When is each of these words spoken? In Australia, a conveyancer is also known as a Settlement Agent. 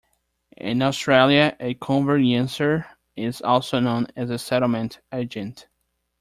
In 0.57 0.81
Australia, 0.81 1.55
a 1.59 1.75
conveyancer 1.75 2.87
is 3.15 3.39
also 3.39 3.79
known 3.79 4.07
as 4.15 4.31
a 4.31 4.39
Settlement 4.39 4.99
Agent. 5.13 5.67